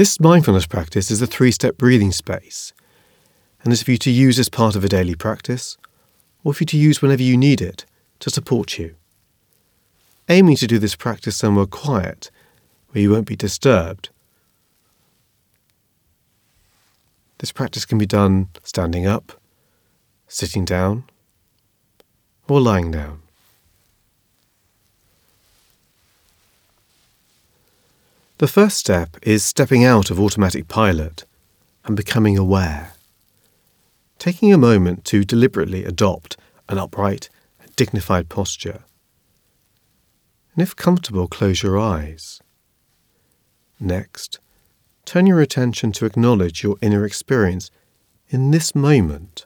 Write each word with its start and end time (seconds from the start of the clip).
This 0.00 0.18
mindfulness 0.18 0.64
practice 0.64 1.10
is 1.10 1.20
a 1.20 1.26
three 1.26 1.50
step 1.50 1.76
breathing 1.76 2.10
space 2.10 2.72
and 3.62 3.70
is 3.70 3.82
for 3.82 3.90
you 3.90 3.98
to 3.98 4.10
use 4.10 4.38
as 4.38 4.48
part 4.48 4.74
of 4.74 4.82
a 4.82 4.88
daily 4.88 5.14
practice 5.14 5.76
or 6.42 6.54
for 6.54 6.62
you 6.62 6.68
to 6.68 6.78
use 6.78 7.02
whenever 7.02 7.22
you 7.22 7.36
need 7.36 7.60
it 7.60 7.84
to 8.20 8.30
support 8.30 8.78
you. 8.78 8.94
Aiming 10.30 10.56
to 10.56 10.66
do 10.66 10.78
this 10.78 10.96
practice 10.96 11.36
somewhere 11.36 11.66
quiet 11.66 12.30
where 12.88 13.02
you 13.02 13.10
won't 13.10 13.26
be 13.26 13.36
disturbed. 13.36 14.08
This 17.36 17.52
practice 17.52 17.84
can 17.84 17.98
be 17.98 18.06
done 18.06 18.48
standing 18.62 19.06
up, 19.06 19.38
sitting 20.28 20.64
down, 20.64 21.04
or 22.48 22.58
lying 22.58 22.90
down. 22.90 23.20
The 28.40 28.48
first 28.48 28.78
step 28.78 29.18
is 29.20 29.44
stepping 29.44 29.84
out 29.84 30.10
of 30.10 30.18
automatic 30.18 30.66
pilot 30.66 31.26
and 31.84 31.94
becoming 31.94 32.38
aware. 32.38 32.94
Taking 34.18 34.50
a 34.50 34.56
moment 34.56 35.04
to 35.12 35.24
deliberately 35.24 35.84
adopt 35.84 36.38
an 36.66 36.78
upright, 36.78 37.28
dignified 37.76 38.30
posture. 38.30 38.84
And 40.54 40.62
if 40.62 40.74
comfortable, 40.74 41.28
close 41.28 41.62
your 41.62 41.78
eyes. 41.78 42.40
Next, 43.78 44.40
turn 45.04 45.26
your 45.26 45.42
attention 45.42 45.92
to 45.92 46.06
acknowledge 46.06 46.62
your 46.62 46.78
inner 46.80 47.04
experience 47.04 47.70
in 48.30 48.52
this 48.52 48.74
moment 48.74 49.44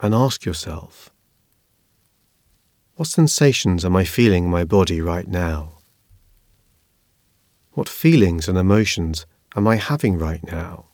and 0.00 0.14
ask 0.14 0.44
yourself, 0.44 1.10
what 2.96 3.08
sensations 3.08 3.86
am 3.86 3.96
I 3.96 4.04
feeling 4.04 4.44
in 4.44 4.50
my 4.50 4.64
body 4.64 5.00
right 5.00 5.26
now? 5.26 5.73
What 7.74 7.88
feelings 7.88 8.48
and 8.48 8.56
emotions 8.56 9.26
am 9.56 9.66
I 9.66 9.76
having 9.76 10.16
right 10.16 10.42
now? 10.44 10.86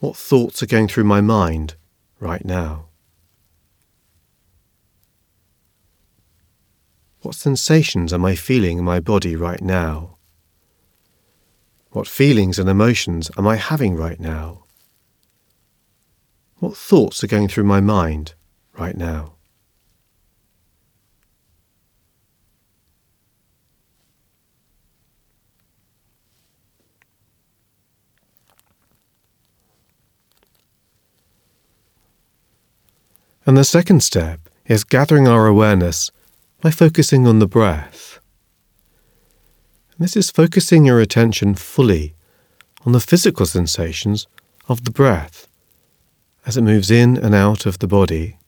What 0.00 0.16
thoughts 0.16 0.62
are 0.62 0.66
going 0.66 0.88
through 0.88 1.04
my 1.04 1.20
mind 1.20 1.76
right 2.18 2.44
now? 2.44 2.86
What 7.20 7.36
sensations 7.36 8.12
am 8.12 8.24
I 8.24 8.34
feeling 8.34 8.78
in 8.78 8.84
my 8.84 8.98
body 8.98 9.36
right 9.36 9.62
now? 9.62 10.18
What 11.90 12.08
feelings 12.08 12.58
and 12.58 12.68
emotions 12.68 13.30
am 13.38 13.46
I 13.46 13.54
having 13.54 13.94
right 13.94 14.18
now? 14.18 14.64
What 16.58 16.76
thoughts 16.76 17.22
are 17.22 17.28
going 17.28 17.46
through 17.46 17.64
my 17.64 17.80
mind 17.80 18.34
right 18.76 18.96
now? 18.96 19.33
And 33.46 33.58
the 33.58 33.64
second 33.64 34.02
step 34.02 34.48
is 34.64 34.84
gathering 34.84 35.28
our 35.28 35.46
awareness 35.46 36.10
by 36.62 36.70
focusing 36.70 37.26
on 37.26 37.40
the 37.40 37.46
breath. 37.46 38.18
And 39.92 40.04
this 40.04 40.16
is 40.16 40.30
focusing 40.30 40.86
your 40.86 40.98
attention 40.98 41.54
fully 41.54 42.14
on 42.86 42.92
the 42.92 43.00
physical 43.00 43.44
sensations 43.44 44.26
of 44.66 44.84
the 44.84 44.90
breath 44.90 45.46
as 46.46 46.56
it 46.56 46.62
moves 46.62 46.90
in 46.90 47.18
and 47.18 47.34
out 47.34 47.66
of 47.66 47.78
the 47.80 47.86
body, 47.86 48.38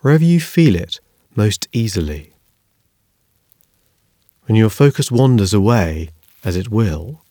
wherever 0.00 0.24
you 0.24 0.40
feel 0.40 0.74
it 0.74 1.00
most 1.36 1.68
easily. 1.72 2.32
When 4.46 4.56
your 4.56 4.70
focus 4.70 5.10
wanders 5.10 5.52
away, 5.52 6.10
as 6.44 6.56
it 6.56 6.70
will, 6.70 7.22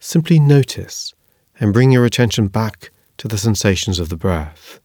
simply 0.00 0.38
notice 0.38 1.14
and 1.60 1.72
bring 1.72 1.92
your 1.92 2.04
attention 2.04 2.48
back 2.48 2.90
to 3.18 3.28
the 3.28 3.38
sensations 3.38 3.98
of 3.98 4.08
the 4.08 4.16
breath 4.16 4.80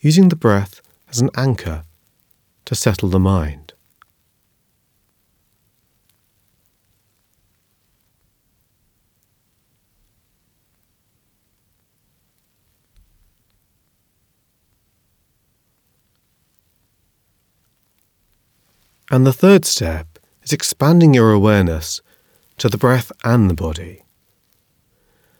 using 0.00 0.28
the 0.28 0.36
breath 0.36 0.80
as 1.08 1.20
an 1.20 1.30
anchor 1.36 1.84
to 2.64 2.74
settle 2.74 3.08
the 3.08 3.18
mind. 3.18 3.72
And 19.10 19.24
the 19.24 19.32
third 19.32 19.64
step 19.64 20.18
is 20.42 20.52
expanding 20.52 21.14
your 21.14 21.30
awareness 21.30 22.00
to 22.58 22.68
the 22.68 22.76
breath 22.76 23.12
and 23.22 23.48
the 23.48 23.54
body. 23.54 24.02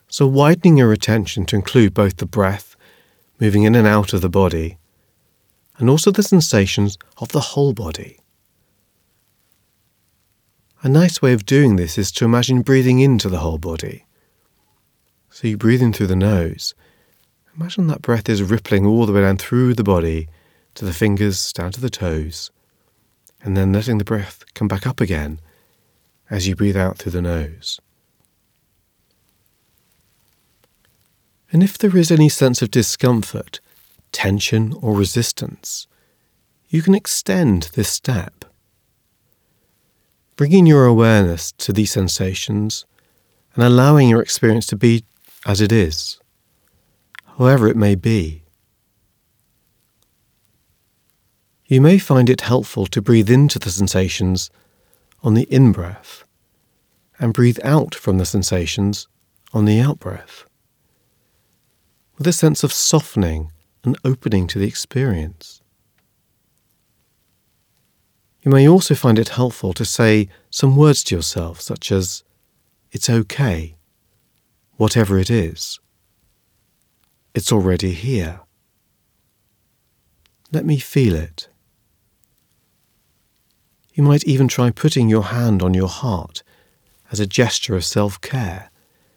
So, 0.09 0.27
widening 0.28 0.77
your 0.77 0.93
attention 0.93 1.47
to 1.47 1.56
include 1.56 1.93
both 1.93 2.19
the 2.19 2.27
breath 2.27 2.75
moving 3.38 3.64
in 3.64 3.74
and 3.74 3.86
out 3.86 4.12
of 4.12 4.20
the 4.20 4.28
body, 4.28 4.78
and 5.78 5.91
also 5.91 6.10
the 6.10 6.22
sensations 6.22 6.97
of 7.19 7.28
the 7.28 7.41
whole 7.41 7.72
body. 7.72 8.19
A 10.82 10.88
nice 10.88 11.20
way 11.20 11.32
of 11.32 11.47
doing 11.47 11.76
this 11.76 11.98
is 11.98 12.12
to 12.12 12.24
imagine 12.24 12.62
breathing 12.62 13.00
into 13.00 13.28
the 13.28 13.38
whole 13.38 13.58
body. 13.58 14.06
So 15.30 15.48
you 15.48 15.56
breathe 15.56 15.82
in 15.82 15.92
through 15.92 16.06
the 16.06 16.16
nose. 16.16 16.74
Imagine 17.56 17.88
that 17.88 18.02
breath 18.02 18.28
is 18.28 18.42
rippling 18.42 18.86
all 18.86 19.06
the 19.06 19.12
way 19.12 19.22
down 19.22 19.36
through 19.36 19.74
the 19.74 19.84
body 19.84 20.28
to 20.74 20.84
the 20.84 20.92
fingers, 20.92 21.53
down 21.53 21.72
to 21.72 21.80
the 21.80 21.91
toes, 21.91 22.50
and 23.42 23.56
then 23.56 23.72
letting 23.72 23.98
the 23.98 24.04
breath 24.04 24.44
come 24.54 24.68
back 24.68 24.86
up 24.86 25.00
again 25.00 25.41
as 26.30 26.47
you 26.47 26.54
breathe 26.54 26.76
out 26.76 26.98
through 26.98 27.12
the 27.12 27.22
nose. 27.22 27.80
And 31.53 31.62
if 31.62 31.79
there 31.79 31.97
is 31.97 32.11
any 32.11 32.29
sense 32.29 32.61
of 32.61 32.71
discomfort, 32.71 33.61
tension, 34.12 34.75
or 34.83 34.95
resistance, 34.95 35.87
you 36.69 36.83
can 36.83 36.95
extend 36.95 37.71
this 37.75 37.89
step. 37.89 38.45
Bringing 40.34 40.67
your 40.67 40.84
awareness 40.84 41.53
to 41.53 41.73
these 41.73 41.93
sensations 41.93 42.84
and 43.55 43.65
allowing 43.65 44.09
your 44.09 44.21
experience 44.21 44.67
to 44.67 44.77
be 44.77 45.05
as 45.47 45.61
it 45.61 45.73
is, 45.73 46.19
however 47.39 47.69
it 47.69 47.77
may 47.77 47.95
be. 47.95 48.43
You 51.67 51.81
may 51.81 51.99
find 51.99 52.28
it 52.28 52.43
helpful 52.43 52.87
to 52.87 53.03
breathe 53.03 53.31
into 53.31 53.59
the 53.59 53.71
sensations 53.71 54.51
on 55.23 55.34
the 55.34 55.45
in 55.45 55.73
breath 55.73 56.25
and 57.19 57.33
breathe 57.33 57.59
out 57.65 57.95
from 57.95 58.19
the 58.19 58.27
sensations 58.27 59.09
on 59.53 59.65
the 59.65 59.81
out 59.81 59.99
breath 59.99 60.45
with 62.19 62.27
a 62.27 62.32
sense 62.32 62.65
of 62.65 62.72
softening 62.72 63.53
and 63.84 63.99
opening 64.04 64.47
to 64.49 64.59
the 64.59 64.66
experience. 64.66 65.60
You 68.43 68.50
may 68.50 68.69
also 68.69 68.94
find 68.94 69.19
it 69.19 69.31
helpful 69.31 69.72
to 69.75 69.84
say 69.84 70.28
some 70.50 70.77
words 70.77 71.03
to 71.04 71.16
yourself, 71.16 71.60
such 71.60 71.91
as, 71.91 72.22
It's 72.93 73.10
okay, 73.10 73.77
whatever 74.77 75.19
it 75.19 75.31
is. 75.31 75.81
It's 77.34 77.53
already 77.53 77.93
here. 77.93 78.41
Let 80.53 80.65
me 80.65 80.78
feel 80.78 81.15
it. 81.15 81.48
You 83.94 84.03
might 84.03 84.25
even 84.25 84.47
try 84.47 84.71
putting 84.71 85.09
your 85.09 85.25
hand 85.25 85.62
on 85.62 85.75
your 85.75 85.88
heart 85.88 86.43
as 87.10 87.19
a 87.19 87.27
gesture 87.27 87.75
of 87.75 87.84
self 87.84 88.21
care 88.21 88.71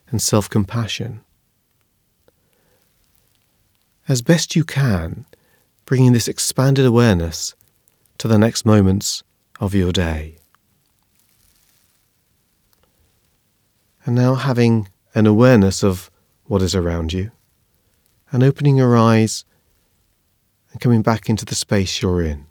and 0.09 0.21
self 0.21 0.49
compassion 0.49 1.23
as 4.09 4.23
best 4.23 4.55
you 4.55 4.63
can, 4.63 5.25
bringing 5.85 6.13
this 6.13 6.27
expanded 6.27 6.85
awareness 6.85 7.53
to 8.17 8.27
the 8.27 8.39
next 8.39 8.65
moments 8.65 9.23
of 9.59 9.75
your 9.75 9.91
day. 9.91 10.35
And 14.05 14.15
now 14.15 14.33
having 14.33 14.89
an 15.13 15.27
awareness 15.27 15.83
of 15.83 16.09
what 16.45 16.63
is 16.63 16.73
around 16.73 17.13
you, 17.13 17.31
and 18.31 18.43
opening 18.43 18.77
your 18.77 18.97
eyes 18.97 19.45
and 20.71 20.81
coming 20.81 21.03
back 21.03 21.29
into 21.29 21.45
the 21.45 21.55
space 21.55 22.01
you're 22.01 22.23
in. 22.23 22.48